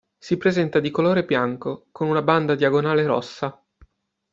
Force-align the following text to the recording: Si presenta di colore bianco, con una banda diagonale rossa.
Si 0.17 0.35
presenta 0.35 0.79
di 0.79 0.89
colore 0.89 1.23
bianco, 1.25 1.85
con 1.91 2.07
una 2.07 2.23
banda 2.23 2.55
diagonale 2.55 3.05
rossa. 3.05 3.63